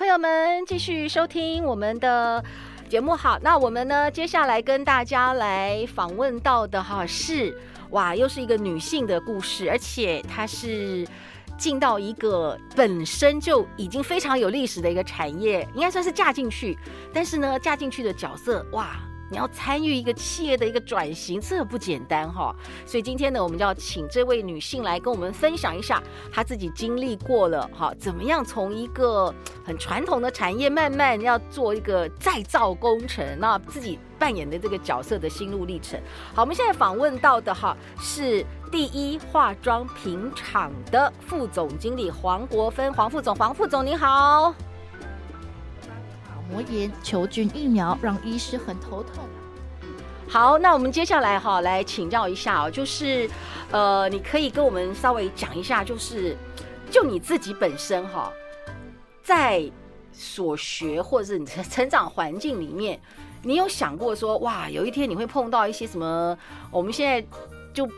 [0.00, 2.42] 朋友们，继续收听我们的
[2.88, 3.14] 节目。
[3.14, 7.54] 好，那我们呢，接下来跟大家来访问到的哈是，
[7.90, 11.06] 哇，又是一个女性的故事，而且她是
[11.58, 16.78] 进到一个本身就已经非常有历史的一个产业，应该算是嫁进去，
[17.12, 18.98] 但是呢，嫁进去的角色，哇。
[19.30, 22.54] 你要参与一个企业的一个转型，这不简单哈。
[22.84, 26.02] 所以今天呢，我们就要请这位女性来跟我们分享一下
[26.32, 29.32] 她自己经历过了哈，怎么样从一个
[29.64, 36.00] 很传统的产业慢慢要做一个再造工程，那自己扮演的这个角色的心路历程。
[36.34, 44.52] 好，我们现在访问到的哈是第一化妆品厂的副总经理黄国芬，黄副总，黄副总您好。
[46.50, 49.24] 膜炎球菌疫苗让医师很头痛。
[50.28, 53.28] 好，那我们接下来哈来请教一下哦，就是
[53.70, 56.36] 呃，你可以跟我们稍微讲一下，就是
[56.90, 58.32] 就你自己本身哈，
[59.22, 59.70] 在
[60.12, 63.00] 所学或者是你的成长环境里面，
[63.42, 66.36] 你有想过说哇，有一天你会碰到一些什么？
[66.70, 67.26] 我们现在
[67.72, 67.88] 就。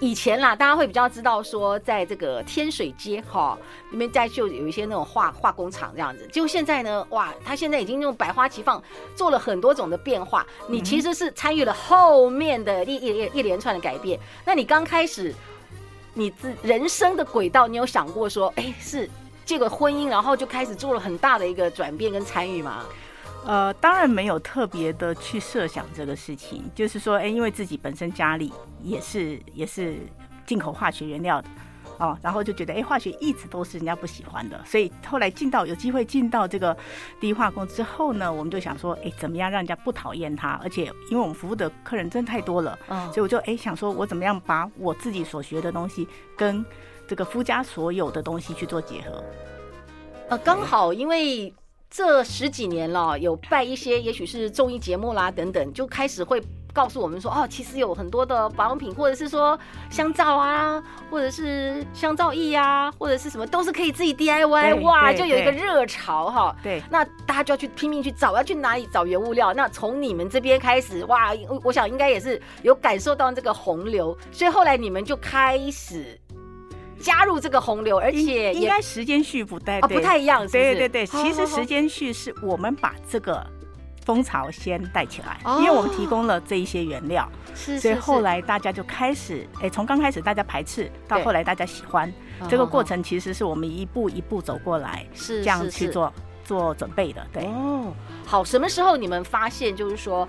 [0.00, 3.56] 以前啦，大家会比较知道说，在这个天水街哈
[3.90, 6.26] 里面，在就有一些那种化化工厂这样子。
[6.32, 8.82] 就现在呢，哇，他现在已经用百花齐放，
[9.14, 10.46] 做了很多种的变化。
[10.66, 14.18] 你其实是参与了后面的一一一连串的改变。
[14.42, 15.34] 那你刚开始，
[16.14, 19.06] 你自人生的轨道，你有想过说，哎，是
[19.44, 22.86] 这个婚姻，然后就开始做了很大的一个转变跟参与吗？
[23.46, 28.52] 呃，当然没有特别的去设想这个事情，就是说，哎，因为自己本身家里
[28.82, 29.96] 也是也是
[30.46, 31.48] 进口化学原料的，
[31.98, 36.76] 哦，然后就觉得，哎，化学一直都是人家不喜欢的，所以后来进到有机会进到这个
[37.18, 40.60] 第一化工之后呢，我们就想说，哎，怎么样让人家不讨厌它？
[40.62, 46.06] 而且因为我们服务的客人真的太多了，嗯，所以我就哎想说，我怎么样把我自己所学的东西
[46.36, 46.64] 跟
[47.08, 49.24] 这个夫家所有的东西去做结合？
[50.28, 51.52] 呃，刚好因为。
[51.90, 56.40] 这十几年了，有拜一些，也许是综艺节目啦等等，就开始会
[56.72, 59.58] 告诉我们说，哦，其实有很多的保养品，或者是说
[59.90, 60.80] 香皂啊，
[61.10, 66.54] 或者是香皂液啊，或者是什么，都是可以自己 DIY，哇，就有一个热潮哈。
[66.62, 69.52] 对，那大家就要去拼命去找，要去哪里找原物料？
[69.52, 71.32] 那从你们这边开始，哇，
[71.64, 76.16] 我想应该也是有感受到这个洪流，所以后来你们就开始。
[77.00, 80.74] 加入这个洪流，而且应该时间序不太、哦、不太一样是不是？
[80.74, 83.44] 对对对，其实时间序是我们把这个
[84.04, 92.12] 风潮先带起来，哦、因为我们提供了这一些原料，是，所以后来大家就开始，哎，从刚开始大家排斥，到后来大家喜欢，
[92.48, 96.12] 这个过程其实是我们一步一步走过来，是这样去做
[96.44, 97.26] 做准备的。
[97.32, 97.92] 对哦，
[98.26, 100.28] 好，什么时候你们发现就是说？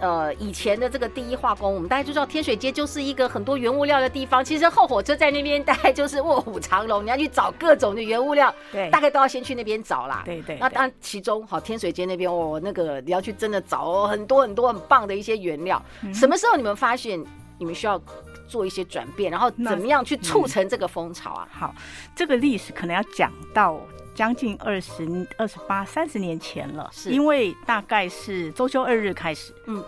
[0.00, 4.44] 呃，以前的这个第一化工，我们大家就知道天水街就是一个很多原物料的地方。
[4.44, 10.22] 其实后火车在那边，大概就是卧虎藏龙，你要去找各种的原物料，对，大概都要先去那边找啦。
[10.24, 10.58] 对对，对。
[10.58, 15.82] 那当然，其中好天水街那边哦，那个你要去真的找很多很多很棒的一些原料。
[16.02, 17.22] 嗯、什么时候你们发现
[17.58, 18.00] 你们需要
[18.48, 21.48] 做一些转变，然后怎么样去促成这个风潮啊？
[21.52, 21.74] 好，
[22.16, 23.78] 这个历史可能要讲到
[24.20, 27.10] 将近二十二十八三十年前了，是。
[27.10, 29.82] 因为大概是周休二日开始，嗯。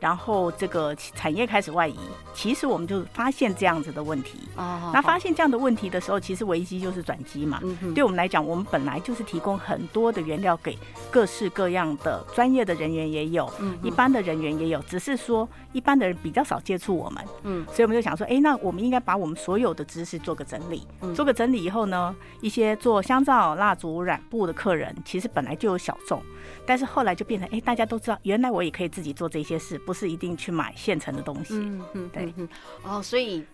[0.00, 1.96] 然后这个产业开始外移，
[2.34, 4.48] 其实我们就发现这样子的问题。
[4.56, 7.60] 哦，那发现这样的问题的时候，其实危机就是转机嘛。
[7.62, 10.76] 嗯，对我们来讲，我们本来就是提供很多的原料给
[11.10, 17.24] 各式各样的专业的人员也有，嗯，一般的人员也有，只是说一般的人比较少接触我们。
[17.42, 20.86] 嗯，所以我们就想说，哎，那我们应该把我们所有的知识做个整理。
[21.02, 26.22] 嗯，做个整理以后呢，一些做香皂、蜡烛、染布的客人，其实本来就有小众。
[26.66, 31.54] 但是后来就变成，哎，大家都知道，原来我也可以自己做这些事，不是一定去买现成的东西。
[31.54, 32.48] 嗯嗯，对嗯。
[32.84, 33.44] 哦，所以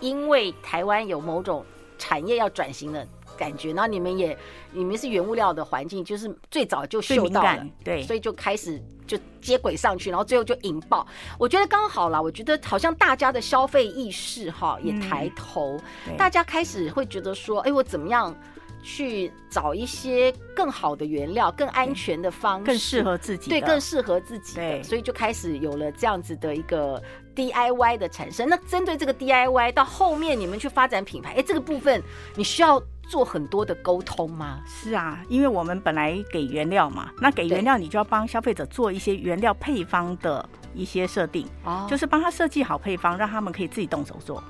[0.00, 1.64] 因为台湾有某种
[1.96, 3.08] 产业要转型的
[3.38, 4.36] 感觉，那你们也，
[4.72, 11.06] 你们是原物料的环境，就是最早就嗅到了，对，所以就开始就接轨上去，然后最后就引爆。
[11.38, 18.36] 我觉得刚好啦，我觉得好像大家的消费意识哈也抬头，嗯，大家开始会觉得说，哎，我怎么样？
[18.86, 27.02] 去找一些更好的原料，更安全的方式，更适合自己，对，更适合自己的，对，所以就开始有了这样子的一个
[27.34, 28.48] DIY 的产生。
[28.48, 32.00] 那针对这个 DIY，到后面你们去发展品牌，哎，这个部分
[32.36, 34.60] 你需要做很多的沟通吗？
[34.68, 44.40] 是啊，因为我们本来给原料嘛，那给原料你就要帮消费者做一些原料配方的一些设定，哦，就是帮他设计好配方，让他们可以自己动手做。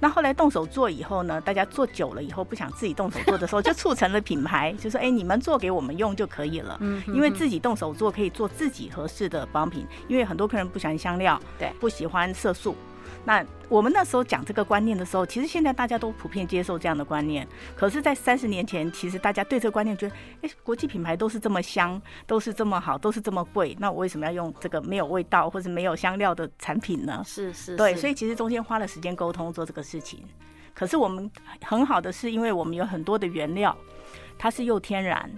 [0.00, 6.76] 那后来动手做以后呢，大家做久了以后不想自己动手做的时候，就促成了品牌，就说哎，你们做给我们用就可以了。
[6.80, 12.74] 嗯，因为自己动手做可以做自己合适的保养品，因为很多客人不喜欢香料，对，不喜欢色素。
[13.24, 17.46] 那我们那时候讲这个观念的时候，其实现在大家都普遍接受这样的观念。
[17.76, 27.22] 可是，在三十年前，其实大家对这个观念觉得，哎，国际品牌都是这么香，都是这么好，都是这么贵，那我为什么要用这个没有味道或者没有香料的产品呢？
[27.24, 30.24] 是是，对，所以其实中间花了时间沟通做这个事情。
[30.74, 31.30] 可是我们
[31.62, 33.76] 很好的是，因为我们有很多的原料，
[34.38, 35.30] 它是又天然。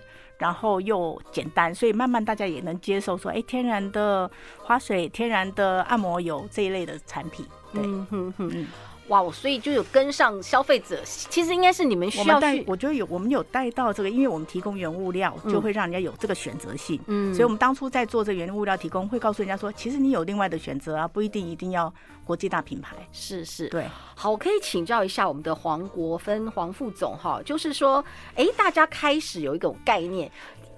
[0.42, 4.28] 然后又简单，所以慢慢大家也能接受说，哎，天然的
[4.58, 7.46] 花水、天然的按摩油这一类的产品。
[7.72, 8.66] 对，嗯哼哼，
[9.12, 10.98] 哇，所以就有跟上消费者。
[11.04, 16.98] 其实应该是你们需要去，我觉得有，我们有带到这个，因为我们提供原物料，就会让人家有这个选择性。
[17.08, 21.92] 嗯，所以我们当初在做这原物料提供，会告诉人家说，其实你有另外的选择啊，不一定一定要
[22.24, 22.96] 国际大品牌。
[23.12, 23.84] 是是，对。
[24.14, 28.02] 好，我可以请教一下我们的黄国芬黄副总哈，就是说，
[28.34, 30.30] 哎，大家开始有一种概念。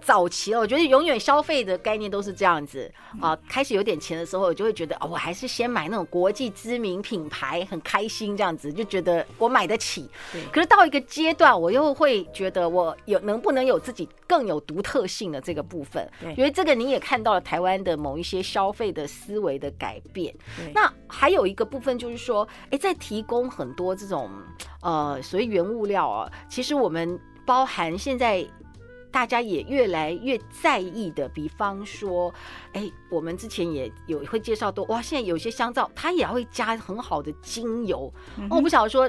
[0.04, 3.36] 早期了，我觉得永远消费的概念都是这样子啊。
[3.48, 10.08] 开始有点钱的时候，我就会觉得哦，我还是先买那种国际知名品牌，很开心这样子，就觉得我买得起。
[10.52, 16.06] 可是到一个阶段，我又会觉得我有能不能有自己更有独特性的这个部分。
[16.20, 16.34] 对。
[16.34, 20.34] 因为这个你也看到了台湾的某一些消费的思维的改变。
[20.74, 24.30] 那还有一个部分就是说，哎，在提供很多这种
[24.82, 28.46] 呃所谓原物料啊，其实我们包含现在。
[29.14, 32.34] 大家也越来越在意的，比方说，
[32.72, 39.08] 哎，我们之前也有会介绍多哇，现在有些香皂它也会加很好的精油，嗯、我不晓得说，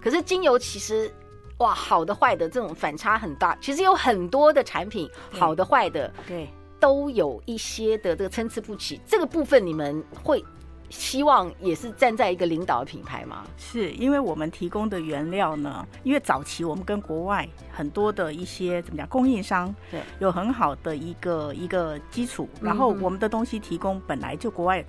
[0.00, 1.12] 可是精油其实
[1.58, 6.48] 哇，好的坏的这种反差很大，其实有很多的产品，好的坏的，对，
[6.78, 10.44] 都有一些的这个参差不齐，这个部分你们会。
[10.92, 13.44] 希望也是站在一个领导的品牌吗？
[13.56, 24.84] 是因为我们提供的原料呢，因为早期我们跟国外很多的一些怎么讲供应商，对，有很好的一个一个基础，然后我们的东西提供本来就国外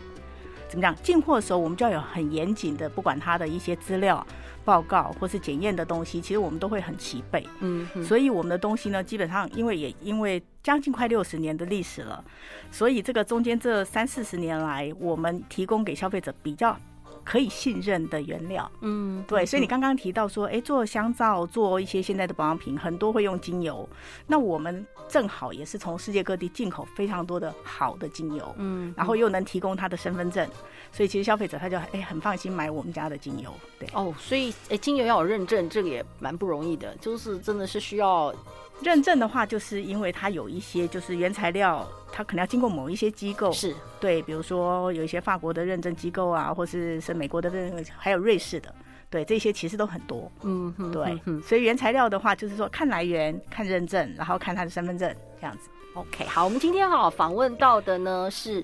[0.74, 4.26] 怎么讲进货的时候，我们就要有很严谨的，不管它的一些资料。
[4.66, 7.46] 报告或是检验的东西，其实我们都会很齐备。
[7.60, 12.24] 嗯，所以我们的东西呢，基本上因为也因为将近快六十年的历史了，
[12.72, 16.78] 所以这个中间这三四十年来，我们提供给消费者比较。
[17.24, 23.88] 可以信任的原料，嗯，对，所以你刚刚提到说，哎，做香皂，做一些现在的保养品，很多会用精油，
[24.28, 30.48] 那我们正好也是从世界各地进口非常多的好的精油，嗯，然后又能提供他的身份证，
[30.92, 38.34] 所以其实消费者他就哎很放心买我们家的精油，对，哦，所以哎精油要有认证，这个也蛮不容易的，就是真的是需要。
[38.84, 48.74] 认证的话，就是因为它有一些就是原材料，它可能要经过某一些机构，是对，比如说有一些法国的认证机构啊，或是是美国的认证，还有瑞士的，
[49.10, 55.70] 对，这些其实都很多，嗯，对，所以原材料的话，就是说看来源、看认证，然后看他的身份证这样子。
[55.96, 58.64] OK，好，我们今天哈访问到的呢是。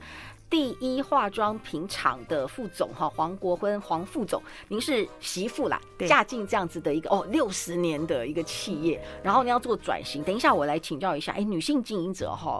[0.49, 10.23] 第一化妆品厂的副总哈黄国坤黄副总，您是媳妇啦，嫁进这样子的一个哦六十年的一个企业，然后你要做转型。
[10.23, 12.59] 等一下我来请教一下，哎，女性经营者哈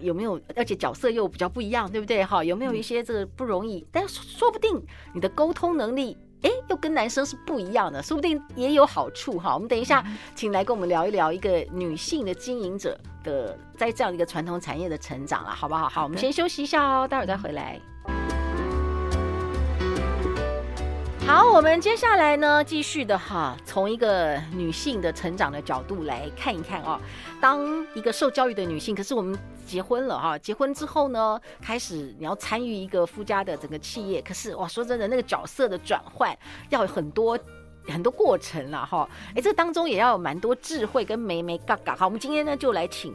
[0.00, 0.40] 有没有？
[0.54, 2.44] 而且角色又比较不一样，对不对哈？
[2.44, 3.84] 有没有一些这个不容易？
[3.90, 4.80] 但说不定
[5.12, 6.16] 你的沟通能力。
[6.42, 9.54] 哎，又跟男生是不一样的，说不定也有好处哈。
[9.54, 15.88] 我们等一下，请来跟我们聊一聊一个女性的经营者的在这样一个传统产业的成长了，好不好？
[15.88, 17.80] 好，我们先休息一下哦，待会儿再回来。
[21.26, 27.00] 好，我们接下来呢，继续的哈，从一个女性的成长的角度来看一看哦。
[27.40, 29.36] 当一个受教育的女性，可是我们
[29.66, 36.34] 结婚了哈，结婚之后呢，开始你要参与一个夫家的整个企业，可是哇，说真的，那个角色的转换
[36.70, 37.38] 要有很多
[37.88, 39.08] 很多过程了哈。
[39.34, 41.94] 哎，这当中也要有蛮多智慧跟眉眉嘎嘎。
[41.96, 43.12] 好，我们今天呢就来请。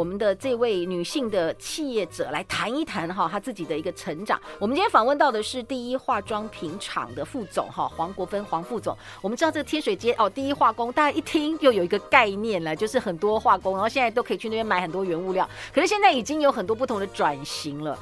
[0.00, 4.40] 我们的这位女性的企业者来谈一谈哈，她自己的一个成长。
[4.58, 8.96] 我们今天访问到的是第一化妆品厂的副总哈，黄国芬黄副总。
[9.20, 15.46] 我们知道这个天水街哦，第一化工，大家一听就有一个概念了，就是很多化工，然后现在都可以去那边买很多原物料。
[15.70, 17.98] 可是现在已经有很多不同的转型了。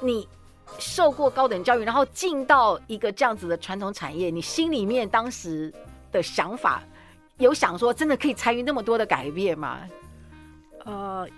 [0.00, 0.28] 你
[0.78, 5.74] 受过高等教育，然后进到一个这样子的传统产业，你心里面当时
[6.12, 6.84] 的想法
[7.38, 9.80] 有想说，真的可以参与那么多的改变吗？
[10.86, 11.28] 呃，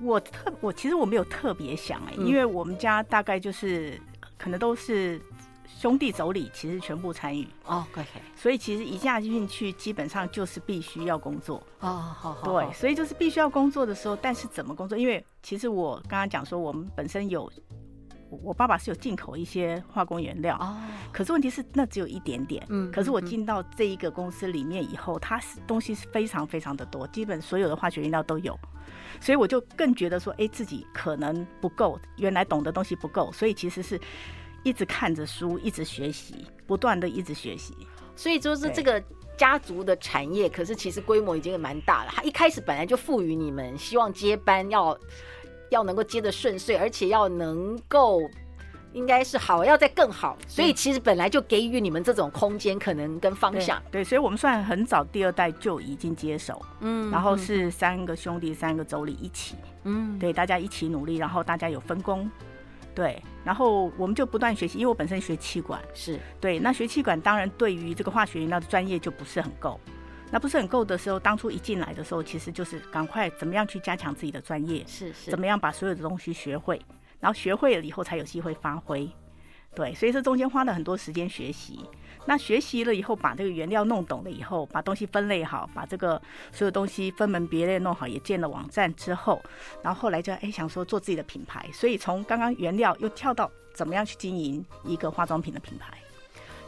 [0.00, 3.98] 我特我其实我没有特别想哎、欸，因为我们家大概就是
[4.36, 5.20] 可能都是
[5.78, 7.46] 兄弟妯娌其实全部参与。
[7.64, 8.04] 哦，OK，
[8.34, 11.62] 所以其实一嫁进去，基本上就是必须要工作。
[11.80, 14.98] 哦，好好，对，所以就是必须要工作的时候，但是怎么工作？
[14.98, 17.50] 因为其实我刚刚讲说，我们本身有，
[18.28, 20.76] 我爸爸是有进口一些化工原料哦，
[21.12, 28.58] 可是问题是那只有一点点，嗯，可是我进到这一个公司里面以后，它是东西是非常非常的多，基本所有的化学原料都有，
[29.20, 34.00] 所以我就更觉得说，哎，自己可能不够，原来懂的东西不够，所以其实是。
[34.62, 37.72] 一直看着书，一直学习，不断的一直学习，
[38.16, 39.00] 所以就是这个
[39.38, 42.10] 家族的产业，可是其实规模已经蛮大了。
[42.12, 44.98] 他一开始本来就赋予你们，希望接班要
[45.70, 48.20] 要能够接得顺遂，而且要能够
[48.92, 50.36] 应该是好，要再更好。
[50.46, 53.82] 所以其实本来就给予你们这种空间，可能跟方向。
[53.90, 62.30] 对，对，所以我们算很早，第二代就已经接手，嗯，然后是三个兄弟，三个妯娌一起，嗯，对，大家一起努力，然后大家有分工。
[62.94, 66.58] 对，然后我们就不断学习，因为我本身学气管，是对。
[66.58, 69.78] 那学气管当然对于这个化学原料的专业就不是很够。
[70.30, 76.80] 那不是很够的时候，当初一进来的时候，其实就是赶快怎么样去加强自己的专业，是是，怎么样把所有的东西学会，
[77.20, 79.08] 然后学会了以后才有机会发挥。
[79.74, 81.80] 对，所以这中间花了很多时间学习。
[82.24, 89.40] 那学习了以后，把这个原料弄懂了以后，把东西分类好，把这个所有东西分门别类弄好，也建了网站之后，
[89.82, 95.92] 然后后来就哎想说做自己的品牌，所以从刚刚原料又跳到怎么样去经营一个化妆品的品牌。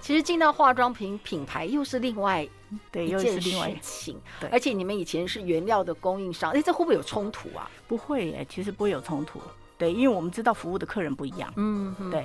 [0.01, 2.47] 其实进到化妆品品牌又是另外
[2.93, 4.21] 对，又是另外事情。
[4.41, 7.71] 对，而且你们以前是原料的供应商，哎，这会不会有冲突啊？
[7.87, 9.41] 不会哎，其实不会有冲突。
[9.77, 11.53] 对，因为我们知道服务的客人不一样。
[11.57, 12.25] 嗯，对，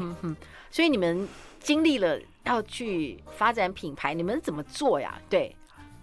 [0.71, 1.27] 所以你们
[1.59, 2.19] 经历了。
[2.45, 5.17] 要去发展品牌，你们怎么做呀？
[5.29, 5.55] 对，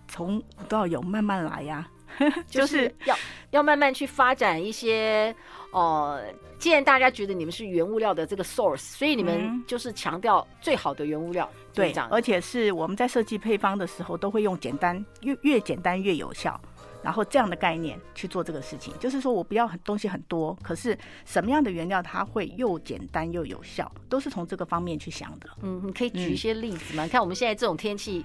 [0.08, 1.86] 从到有慢慢来呀，
[2.46, 3.16] 就是要
[3.50, 5.34] 要慢慢去发展一些
[5.72, 6.34] 哦、呃。
[6.58, 11.48] 既然大家觉得你们是原物料的这个 source，所以你们就是强调最好的原物料。
[11.54, 16.60] 嗯、对，而且是我们在设计配方的时候，都会用简单，越越简单越有效。
[17.02, 25.48] 然后这样的概念去做这个事情，就是说我不要很东西很多，可是什么样的原料它会又简单又有效，都是从这个方面去想的。
[25.62, 27.04] 嗯，你可以举一些例子吗？
[27.04, 28.22] 你、嗯、看我们现在这种天气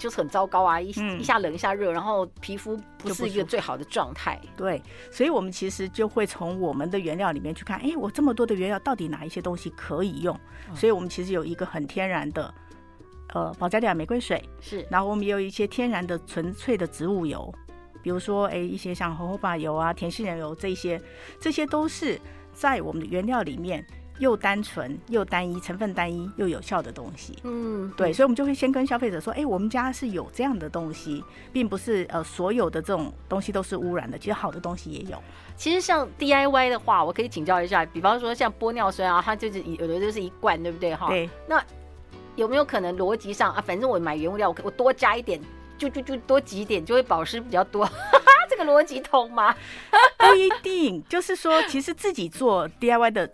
[0.00, 0.88] 就是很糟糕啊，一
[1.18, 4.40] 一下冷一下热，然后皮肤不是一个最好的状态。
[4.56, 10.34] 对，所以我们其实就会从我们的原料里面去看，哎，我这么多的原料到底哪一些东西可以用？
[10.74, 12.52] 所以我们其实有一个很天然的，
[13.34, 17.52] 呃，保加利亚玫瑰水是，然后我们也有一些天然的纯粹的植物油。
[18.02, 20.98] 比如说，哎，一些像荷荷巴油啊、甜杏仁油这些，
[21.38, 22.18] 这些都是
[22.54, 23.86] 在我们的原料里面
[24.20, 27.36] 又单纯又单一，成分单一又有效的东西。
[27.42, 35.20] 嗯，对，所以我们就会先跟消费者说，哎，我们家是有这样的东西，并不是呃所有的这种东西都是污染的，其实好的东西也有。
[35.56, 40.94] 其实像 DIY 的话，我可以请教一下，比方说像玻尿酸啊，它就是有的就是一罐，对不对？
[40.94, 41.28] 哈，对。
[41.48, 41.60] 那
[42.36, 45.40] 有没有可能逻辑上啊，反正我买原物料，我我多加一点。
[45.80, 47.88] 就就就多挤一点，就会保湿比较多，
[48.50, 49.56] 这个逻辑通吗？
[50.18, 53.26] 不一定，就是说，其实自己做 DIY 的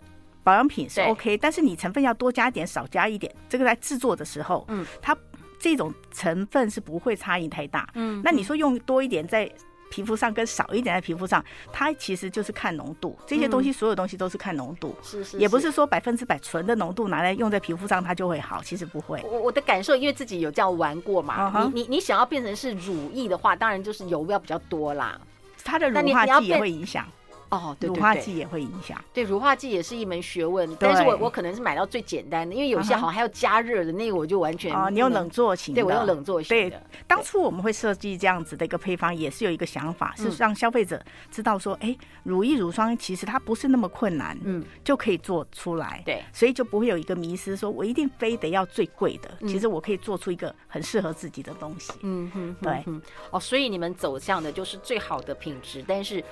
[0.47, 5.17] 保养品是 OK，但是你成分要多加一点，少加一点，这个在制作的时候，嗯，它
[5.59, 9.51] 这种成分是不会差异太大，嗯，那你说用多一点在。
[9.89, 13.17] 皮肤上跟少一点在皮肤上，它其实就是看浓度。
[13.25, 19.23] 这些东西，所有东西都是看浓度，是是，也不是说百分之百纯的浓度拿来用在皮肤上它就会好，其实不会。
[19.23, 21.49] 我我的感受，因为自己有这样玩过嘛。
[21.49, 21.71] Uh-huh.
[21.73, 25.17] 你你你想要变成是乳液的话，当然就是油要比较多啦。
[25.63, 27.07] 它的乳化剂也会影响。
[27.49, 29.01] 哦，对，对，对，乳化剂也会影响。
[29.13, 30.75] 对，乳化剂也是一门学问。
[30.79, 35.81] 但是我我可能是买到最简单的，因为有些好像还要加热的那个，我就完全哦，你用冷做型的。
[35.81, 36.69] 对，我用冷做型的。
[36.69, 41.01] 对，当初我们会设计这样子的一个配方，也是有一个想法，是让消费者
[41.31, 46.01] 知道说，哎，乳液乳霜其实它不是那么困难，嗯，就可以做出来。
[46.05, 49.29] 对，所以就不会有一个迷失，说我一定非得要最贵的。
[49.47, 51.93] 其实我可以做出一个很适合自己的东西。
[52.01, 52.83] 嗯哼，对。
[53.31, 56.23] 哦，所以你们走向的就是最好的品质，但是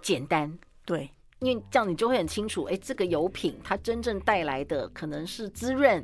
[0.00, 0.58] 简单。
[0.84, 1.10] 对。
[1.40, 6.02] 因为这样你就会很清楚，哎，这个油品它真正带来的可能是滋润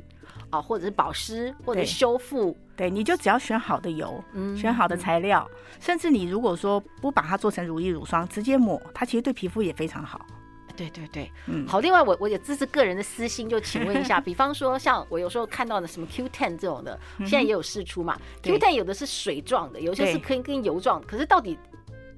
[0.51, 2.55] 啊，或者是保湿，或者修复。
[2.75, 10.23] 对，你就只要选好的油，嗯，选好的材料，嗯，甚至你如果说不把它做成乳液乳霜，直接抹，它其实对皮肤也非常好。
[10.75, 11.79] 对对对，嗯，好。
[11.79, 21.57] 另外，我我也支持个人的私心，就请问一下， 比方说像我有时候看到的什么 Q10 这种的，现在也有试出嘛？Q10 有的是水状的，有些是可以跟油状，可是到底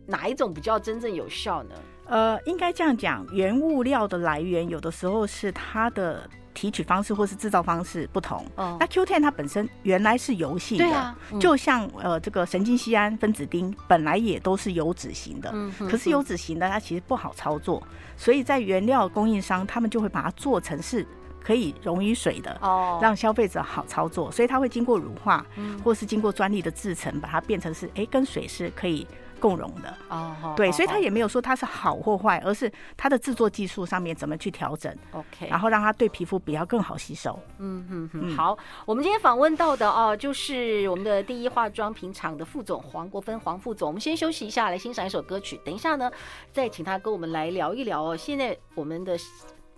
[0.05, 1.75] 哪一种比较真正有效呢？
[2.07, 8.45] 呃，应该这样讲，原物料的来源有的时候是它的提取方式或是制造方式不同。
[8.55, 17.81] 哦，那 Q10 它本身原来是油性的，对啊，嗯，就像呃这个神经酰胺分子丁本来也都是油脂型的，嗯，可是油脂型的它其实不好操作，
[18.15, 21.03] 所以在原料供应商他们就会把它做成是
[21.43, 29.07] 可以溶于水的哦，让消费者好操作，所以它会经过乳化，嗯，或是经过专利的制成，把它变成是哎跟水是可以。
[29.39, 37.37] 共融的哦，对，所以他也没有说它是好或坏，而是它的制作技术上面怎么去调整，OK，然后让它对皮肤比较更好吸收。
[37.59, 38.35] 嗯嗯嗯。
[38.35, 43.87] 好，我们今天访问到的哦，就是我们的第一化妆品厂的副总黄国芬黄副总。
[43.87, 45.59] 我们先休息一下，来欣赏一首歌曲。
[45.63, 46.11] 等一下呢，
[46.51, 48.17] 再请他跟我们来聊一聊哦。
[48.17, 49.17] 现在我们的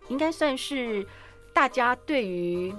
[0.08, 1.06] 应该算是
[1.54, 2.74] 大家对于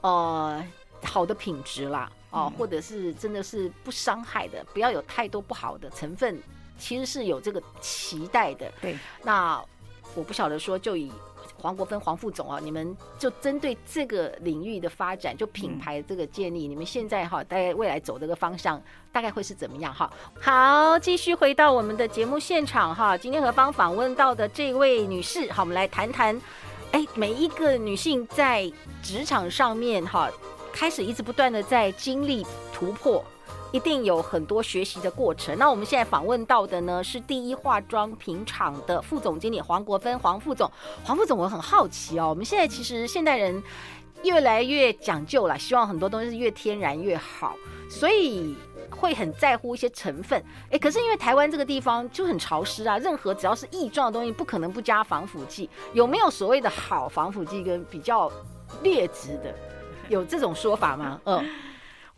[0.00, 0.64] 呃
[1.04, 2.10] 好的品质啦。
[2.30, 6.40] 哦，或者是真的是不伤害的，不要有太多不好的成分，
[6.78, 8.70] 其实是有这个期待的。
[8.80, 9.62] 对，那
[10.14, 11.12] 我不晓得说，就以
[11.56, 18.80] 黄国芬黄副总啊，你们就针对这个领域的发展，就品牌这个建立，嗯、你们现在哈，大概未来走这个方向，
[19.12, 20.10] 大概会是怎么样哈？
[20.40, 26.40] 好，继续回到我们的节目现场哈，今天何方访问到的这位女士，好，我们来谈谈，
[26.92, 28.70] 哎，每一个女性在
[29.02, 30.30] 职场上面哈。
[30.72, 33.22] 开始一直不断的在经历突破，
[33.72, 35.56] 一定有很多学习的过程。
[35.58, 40.70] 那我们现在访问到的呢，是第一化妆品厂的副总经理黄国芬黄副总。
[41.04, 43.62] 黄副总，我很好奇哦，我们现在其实现代人
[44.22, 47.54] 越来越讲究了，希望很多东西是越天然越好，
[47.88, 48.54] 所以
[48.90, 50.42] 会很在乎一些成分。
[50.70, 55.68] 哎，可是因为台湾这个地方就很潮湿啊，任何只要是异状的东西，不可能不加防腐剂。
[55.92, 58.30] 有没有所谓的好防腐剂跟比较
[58.82, 59.54] 劣质的？
[60.10, 61.18] 有这种说法吗？
[61.24, 61.42] 嗯，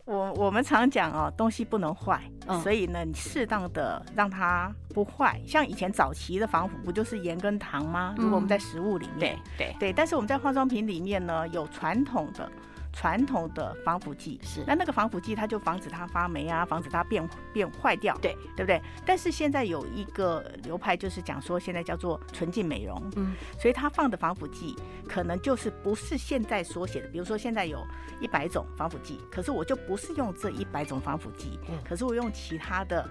[0.05, 5.39] 我我们常讲哦，东西不能坏，嗯，所以呢，你适当的让它不坏。
[5.47, 8.13] 像以前早期的防腐不就是盐跟糖吗？
[8.17, 12.51] 如果我们在食物里面，嗯，对对对，但是我们在化妆品里面呢，有传统的。
[12.93, 14.39] 传统的防腐剂。
[14.43, 18.37] 是，那那个防腐剂它就防止它发霉啊，防止它变变坏掉，对。
[18.55, 18.79] 对不对？
[19.03, 24.75] 但是现在有一个流派就是讲说，现在叫做纯净美容，嗯，所以它放的防腐剂
[25.07, 27.83] 可能就是不是现在所写的，比如说现在有
[28.21, 33.09] 一百种防腐剂，可是我就不是用这一百种防腐剂，嗯，可是我用其他的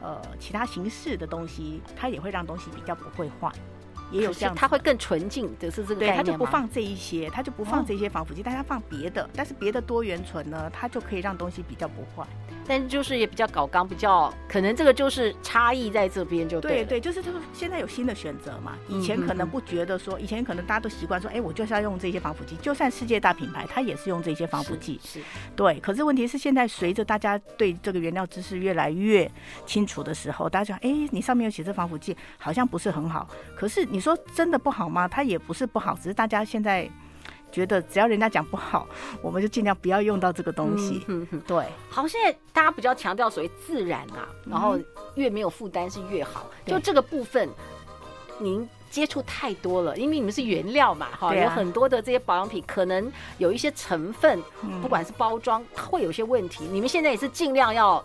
[0.00, 3.52] 呃其他形式的东西，它也会让东西比较不会坏。
[4.10, 6.22] 也有这样，它会更纯净，就是这个概念吗？
[6.22, 12.26] 对，它就不放这一些，它就不放这些防腐剂，哦，但它放别的，但是别的多元醇呢，它就可以让东西比较不坏。
[12.66, 16.84] 但就是也比较搞刚，比较可能这个就是差异在这边就对。
[16.84, 25.00] 对对，就是他说现在有新的选择嘛，以前可能不觉得说，以前可能大家都习惯说，哎，我就是要用这些防腐剂，就算世界大品牌，它也是用这些防腐剂。
[25.02, 25.24] 是，是。
[25.56, 29.30] 对，可是问题是现在随着大家对这个原料知识越来越
[29.64, 33.26] 清楚的时候，大家讲，哎，你上面有写这防腐剂，好像不是很好。
[33.56, 35.06] 可是你说真的不好吗？
[35.08, 36.88] 它也不是不好，只是大家现在。
[37.50, 38.86] 觉得只要人家讲不好，
[39.22, 41.02] 我们就尽量不要用到这个东西。
[41.08, 41.64] 嗯哼哼，对。
[41.88, 44.78] 好，现在大家比较强调所谓自然啊，然后
[45.14, 46.44] 越没有负担是越好。
[46.66, 47.48] 嗯、就这个部分，
[48.38, 56.68] 您接触太多了，因为你们是原料嘛，哈、啊，有很多的这些保养品可能有一些成分，嗯、不管是包装会有些问题。
[56.70, 58.04] 你们现在也是尽量要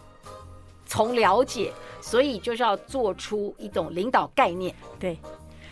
[0.86, 4.74] 从了解，所以就是要做出一种领导概念。
[4.98, 5.20] 对，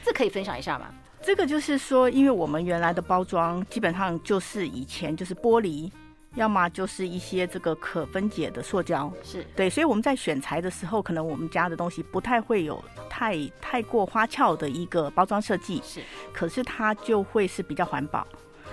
[0.04, 0.88] 这可以分享一下吗？
[1.22, 5.92] 这个就是说，因为我们原来的包装基本上就是以前就是玻璃，
[6.36, 16.02] 要么就是一些这个可分解的塑胶，是对，所以我们在选材的时候，可能我们家的东西不太会有太太过花俏的一个包装设计，是，
[16.34, 18.26] 可是它就会是比较环保。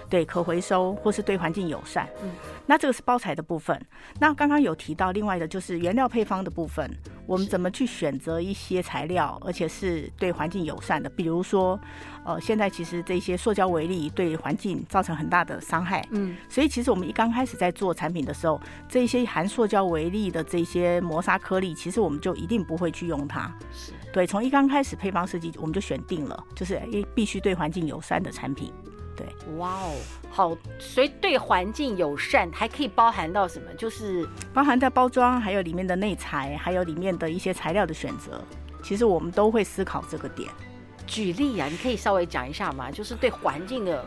[0.08, 2.08] 对，可回收或是对环境友善。
[2.22, 2.30] 嗯，
[2.66, 3.80] 那这个是包材的部分。
[4.18, 6.90] 那刚刚有提到另外的就是原料配方的部分，
[7.26, 11.10] 我们怎么去选择一些材料，而且是对环境友善的？
[11.10, 11.78] 比如说，
[12.24, 16.06] 呃，现在其实这些塑胶微粒对环境造成很大的伤害。
[16.10, 23.54] 嗯，所以其实我们一刚开始在做产品的时候，这些含塑胶微粒的这些磨砂颗粒，其实我们就一定不会去用它。
[23.72, 28.72] 是对，从一刚开始配方设计，我们就选定了，就是一必须对环境友善的产品。
[29.18, 29.26] 对，
[29.56, 29.94] 哇哦，
[30.30, 33.66] 好，所以对环境友善还可以包含到什么？
[33.74, 38.40] 就是包含在包装，还有里面的内材，还有里面的一些材料的选择，
[38.82, 40.48] 其实我们都会思考这个点。
[41.04, 42.90] 举例啊，你可以稍微讲一下吗？
[42.90, 44.06] 就是对环境的。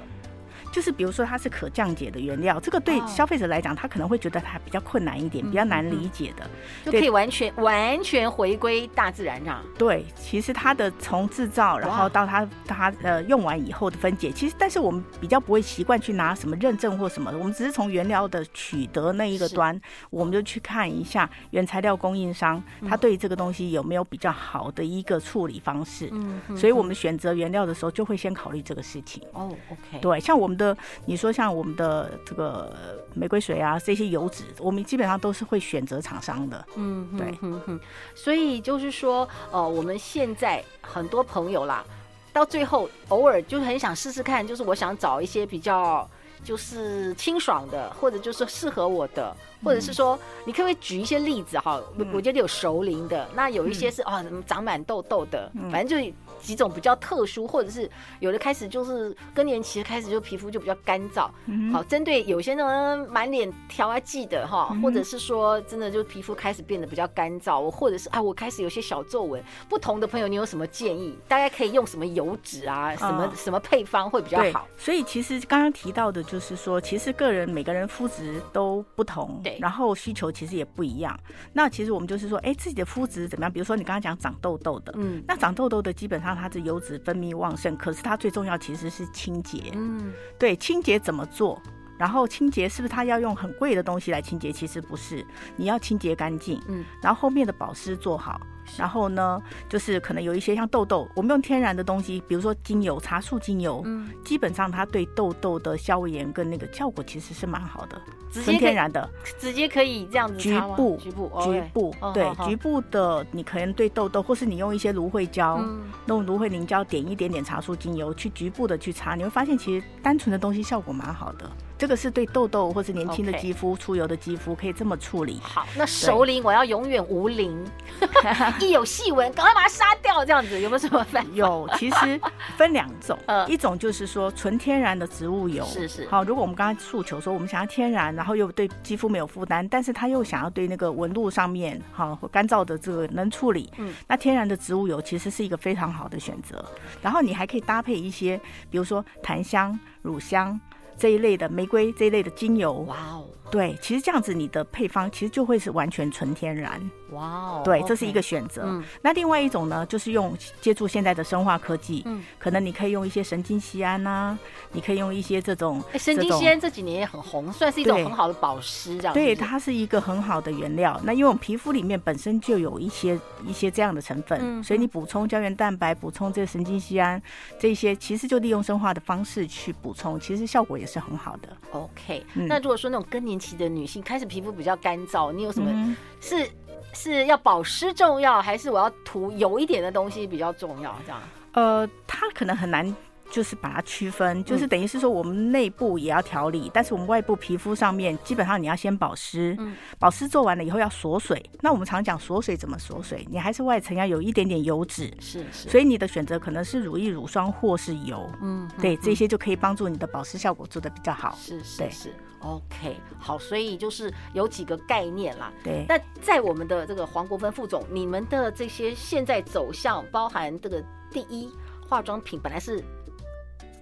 [0.71, 6.49] 就是比如说它是可降解的原料，这个对消费者来讲，他可能会觉得它比较困难一点，比较难理解的，
[6.85, 9.61] 就可以完全完全回归大自然上。
[9.77, 19.79] 对，其实它的从制造，然后到它它呃用完以后的分解，其实但是我们比较不会习惯去拿什么认证或什么，我们只是从原料的取得那一个端，
[20.09, 26.07] 我们就去看一下原材料供应商他对这个东西有没有比较好的一个处理方式。
[26.13, 29.21] 嗯，所以我们选择原料的时候就会先考虑这个事情。
[29.33, 30.60] 哦，OK，对，像我们。
[30.61, 32.71] 的你说像我们的这个
[33.15, 36.65] 玫瑰水啊，这些油脂，我们基本上都是会选择厂商的。
[36.75, 37.79] 嗯，对，嗯哼，
[38.13, 41.83] 所以就是说，呃，我们现在很多朋友啦，
[42.31, 46.07] 到最后偶尔就是很想试试看，就是我想找一些比较
[46.43, 49.35] 就是清爽的，或者就是适合我的。
[49.63, 51.79] 或者是说，你可不可以举一些例子哈？
[51.95, 57.87] 我我觉得有熟龄的，那有一些是啊，长满痘痘的，反正就几种比较特殊，或者是
[58.21, 61.29] 有的开始就是更年期开始就皮肤就比较干燥。
[61.71, 71.15] 好，针对有些那种满脸调啊剂的哈，或者是说真的就皮肤开始变得比较干燥，或者是啊我开始有些小皱纹，不同的朋友你有什么建议？
[71.27, 72.95] 大家可以用什么油脂啊？
[72.95, 74.67] 什么什么配方会比较好？
[74.75, 79.41] 所以其实刚刚提到的就是说，其实个人每个人肤质都不同。
[79.43, 79.57] 对。
[79.59, 81.19] 然后需求其实也不一样。
[81.51, 83.51] 那其实我们就是说，哎，自己的肤质怎么样？
[83.51, 89.71] 比如说你刚刚讲长痘痘的，嗯，那长痘痘的基本上它是油脂分泌旺盛，可是它最重要其实是清洁。
[89.73, 91.61] 嗯，对，清洁怎么做？
[92.01, 94.51] 然后清洁是不是它要用很贵的东西来清洁？
[94.51, 95.23] 其实不是，
[95.55, 96.59] 你要清洁干净。
[96.67, 98.41] 嗯，然后后面的保湿做好。
[98.77, 115.63] 然后呢，就是可能有一些像痘痘，我们用天然的东西，比如说精油、茶树精油，嗯，基本上它对痘痘的消炎跟那个效果其实是蛮好的，纯天然的，直接可以这样子局部局部局部对局部的，你可能对痘痘，或是你用一些芦荟胶，
[116.05, 121.51] 用芦荟凝胶点一点点茶树精油去局部的去擦，你会发现其实单纯的东西效果蛮好的。
[121.81, 125.39] 这个是对痘痘或是年轻的肌肤、出油的肌肤可以这么处理。
[125.41, 127.57] 好，那熟龄我要永远无龄，
[128.61, 131.31] 一有细纹赶快把它杀掉，这样子有没有什么办法？
[131.33, 132.21] 有，其实
[132.55, 133.17] 分两种，
[133.49, 136.07] 一种就是说纯天然的植物油，是是。
[136.07, 146.63] 好，如果我们刚刚诉求说我们想要天然，然后又对肌肤没有负担，但是它又想要对那个纹路上面好干燥的这个能处理，嗯，那天然的植物油其实是一个非常好的选择。
[147.01, 148.39] 然后你还可以搭配一些，
[148.69, 150.61] 比如说檀香、乳香。
[151.01, 156.81] 这一类的玫瑰，这一类的精油，哇哦，对，其实这样子你的配方其实就会是完全纯天然。
[157.11, 158.63] 哇哦，对，这是一个选择。
[158.65, 164.39] 嗯，那另外一种呢，就是用借助现在的生化科技，嗯，可能你可以用一些神经酰胺呐，
[164.71, 165.83] 你可以用一些这种。
[165.99, 169.13] 神经酰胺这几年也很红，算是一种很好的保湿，这样。
[169.13, 170.99] 对，它是一个很好的原料。
[171.03, 177.21] 那因为我们皮肤里面本身就有一些一些这样的成分，所以你补充胶原蛋白，补充这个神经酰胺，
[177.59, 181.49] 这些其实就利用生化的方式去补充，其实效果也是很好的。
[181.71, 186.47] OK，那如果说那种更年期的女性开始皮肤比较干燥，你有什么是？
[186.93, 190.93] 是要保湿重要，还是我要涂油一点的东西比较重要？
[191.05, 191.21] 这样？
[191.53, 192.93] 呃，它可能很难。
[193.31, 201.41] 就是把它区分，就是等于是说我们内部也要调理，嗯、但是我们外部皮肤上面基本上你要先保湿，嗯、保湿做完了以后要锁水。
[201.61, 203.25] 那我们常讲锁水怎么锁水？
[203.31, 205.69] 你还是外层要有一点点油脂，是是。
[205.69, 211.33] 所以你的选择可能是乳液、乳霜或是油，嗯，对，这些就可以帮助你的保湿效果做得比较好。
[211.39, 215.51] 是是是，OK，好，所以就是有几个概念啦。
[215.63, 221.49] 对，那在我们的这个黄国芬副总，你们的这些现在走向，包含这个第一
[221.87, 222.83] 化妆品本来是。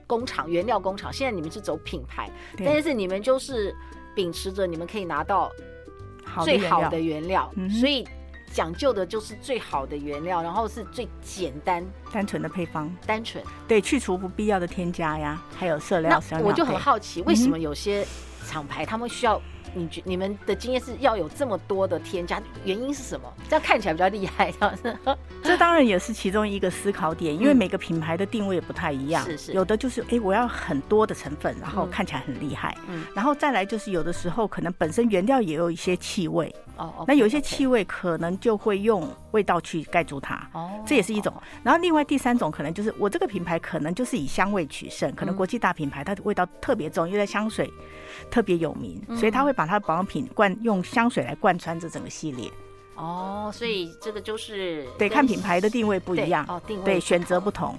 [0.10, 3.76] 工厂原料工厂，现在你们是走品牌，但是你们就是
[4.16, 5.52] 秉持着你们可以拿到
[6.44, 7.48] 最好的原料，
[7.80, 8.04] 所以
[8.52, 11.86] 讲究的就是最好的原料，然后是最简单。
[12.12, 13.44] 单纯的配方，单纯。
[13.68, 16.20] 对，去除不必要的添加呀，还有色料。
[16.32, 18.04] 那我就很好奇，为什么有些
[18.48, 19.40] 厂牌他们需要？
[19.74, 23.32] 你觉你们的经验是要有这么多的添加，原因是什么？
[23.48, 24.98] 这样看起来比较厉害，这样子。
[25.44, 29.24] 这当然也是其中一个思考点，因为每个品牌的定位也不太一样。
[29.26, 29.54] 是是。
[29.54, 32.76] 有的就是，哎，我要很多的成分，然后看起来很厉害。
[32.88, 33.04] 嗯。
[33.16, 36.54] 然后再来就是，有的时候可能本身原料也有一些气味。
[36.78, 37.06] 哦。
[37.08, 40.50] 那有一些气味可能就会用味道去盖住它。
[40.54, 40.72] 哦。
[40.88, 41.32] 这也是一种。
[41.64, 47.72] 然后另外第三种可能就是，我这个品牌可能就是以香味取胜，可能国际大品牌它的味道特别重，因为香水
[48.32, 49.54] 特别有名，所以它会。
[49.60, 52.50] 把它的保养品贯用香水来贯穿这整个系列
[52.96, 57.76] 哦，所以这个就是对看品牌的定位不一样哦，定位对选择不同。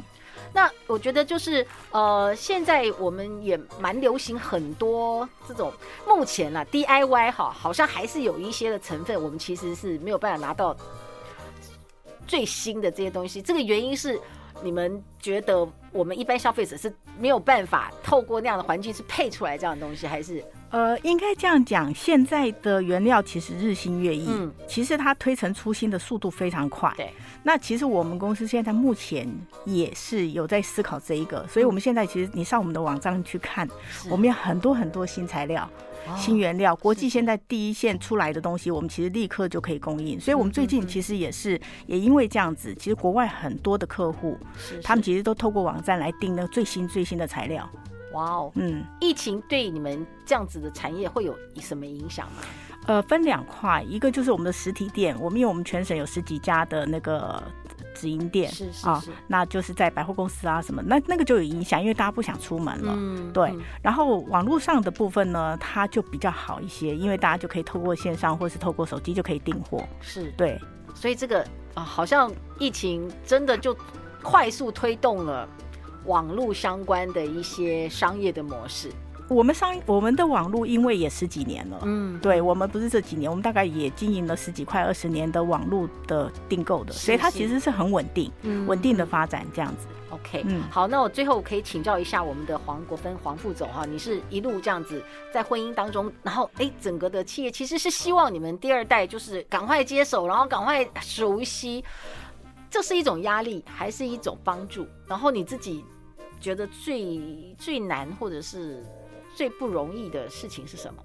[0.53, 5.73] 那我觉得就是呃，现在我们也蛮流行很多这种
[6.07, 10.77] 目前啊 DIY 哈，好像还是有一些的成分，我们其实是没有办法拿到
[12.31, 13.43] 最新的这些东西。
[13.43, 14.17] 这个原因是
[14.63, 20.45] 你们觉得我们一般消费者是没有办法透过那样的环境是配出来这样的东西，还是？
[20.71, 26.93] 呃，应该这样讲，现在的原料其实日新月异，嗯，其实它推陈出新的速度非常快。
[26.97, 29.29] 对，那其实我们公司现在目前
[29.65, 33.69] 也是有在思考这一个，所以我们现在其实你上我们的网站去看，
[34.09, 35.69] 我们有很多很多新材料、
[36.07, 40.21] 哦、新原料，国际现在第一线出来的东西，我们其实立刻就可以供应。
[40.21, 44.39] 所以我们最近其实也是也因为这样子，其实国外很多的客户，
[44.85, 47.69] 他们其实都透过网站来订那个最新最新的材料。
[48.13, 52.43] 哇哦嗯，疫情对你们这样子的产业会有什么影响吗？
[52.87, 57.41] 呃，分两块，一个就是我们的实体店，我们因为我们全省有十几家的那个
[57.95, 62.95] 直营店，是是是，那就是在百货公司啊什么，那那个就有影响，因为大家不想出门了。
[62.97, 63.55] 嗯，对。
[63.83, 69.87] 然后网络上的部分呢，它就比较好一些，因为大家就可以透过线上或是透过手机就可以订货。
[70.01, 70.59] 是对，
[70.95, 73.77] 所以这个啊，好像疫情真的就
[74.23, 75.47] 快速推动了
[76.11, 78.91] 网络相关的一些商业的模式。
[79.29, 89.87] 我们商我们的网络，因为也十几年了，嗯，对，我们不是这几年，我们大概也经营了十几快二十年的网络的订购的，所以它其实是很稳定，嗯，稳定的发展这样子。
[90.11, 95.01] OK，嗯，好，那我最后可以请教一下我们的黄国芬黄副总哈，你是一路这样子
[95.33, 101.85] 在婚姻当中，然后哎，整个的企业其实是希望你们第二代就是赶快接手，然后赶快熟悉，
[102.69, 104.85] 这是一种压力还是一种帮助？
[105.07, 105.85] 然后你自己
[106.41, 107.21] 觉得最
[107.59, 108.85] 最难或者是？
[109.33, 111.05] 最不容易的事情是什么？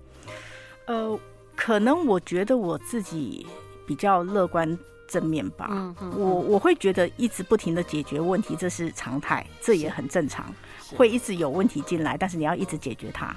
[0.88, 1.19] 呃，
[1.56, 3.45] 可能我觉得我自己
[3.86, 5.67] 比较乐观正面吧。
[5.71, 10.52] 嗯嗯，我我会觉得一直不停的解决问题，这是常态，这也很正常。
[10.98, 13.34] 会一直有问题进来，但是你要一直解决它。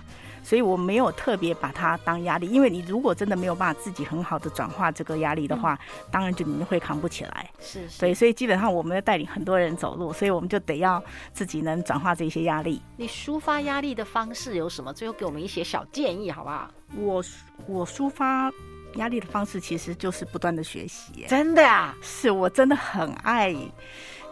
[0.48, 7.50] 所以我没有特别把它当压力，因为你如果真的没有办法自己很好的转化这个压力的话，嗯、当然就你会扛不起来。
[7.60, 12.80] 是，是，对，所以基本上我们要带领很多人走路，所以我们就得要自己能转化这些压力。
[12.96, 14.90] 你抒发压力的方式有什么？
[14.90, 16.70] 最后给我们一些小建议，好不好？
[16.96, 17.22] 我
[17.66, 18.50] 我抒发
[18.94, 21.26] 压力的方式其实就是不断的学习。
[21.28, 21.94] 真的啊？
[22.00, 23.54] 是我真的很爱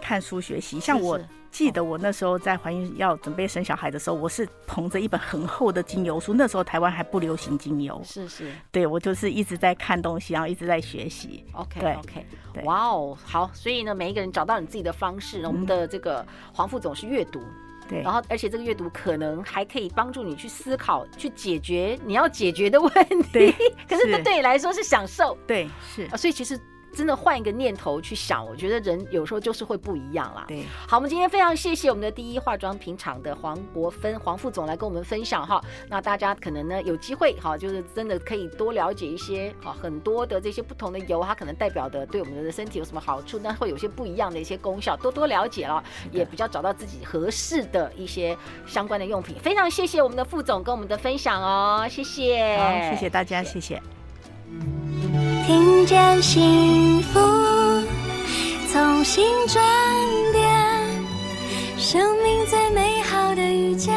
[0.00, 1.20] 看书学习，像我。
[1.56, 6.34] 记得我那时候在怀孕要准备生小孩的时候，我是捧着一本很厚的精油书。
[6.34, 11.46] 那时候台湾还不流行精油，是是，对我就是一直在看东西，然后一直在学习。
[11.54, 12.26] OK OK，
[12.64, 15.46] 哇哦，好，所以呢，每一个人找到你自己的方式。
[15.46, 17.40] 我们的这个黄副总是阅读，
[17.88, 23.30] 对，然后而且这个阅读可能还可以帮助你去思考、去解决你要解决的问题。
[23.32, 23.52] 对，
[23.88, 25.34] 可是这对你来说是享受。
[25.46, 26.60] 对，是啊，所以其实。
[26.96, 30.46] 真的换一个念头去想，我觉得人有时候就是会不一样啦。
[30.48, 35.62] 对，好，我们今天非常谢谢我们的第一化妆品厂的黄国芬黄副总来跟我们分享哈。
[35.90, 48.34] 那大家可能呢有机会哈，就是真的可以多了解一些哈，很多的这些不同的油，它可能代表的对我们的身体有什么好处，那会有些不一样的一些功效，多多了解了，也比较找到自己合适的一些
[48.66, 49.36] 相关的用品。
[49.40, 53.82] 非常谢谢我们的副总跟我们的分享哦，谢谢，好，谢谢大家，谢谢。
[55.46, 57.20] 听见幸福，
[58.72, 59.64] 从心转
[60.32, 60.44] 变，
[61.78, 63.94] 生命最美好的遇见，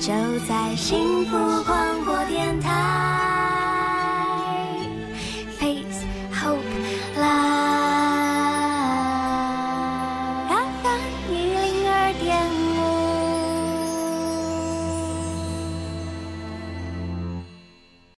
[0.00, 0.12] 就
[0.48, 3.35] 在幸福广播电台。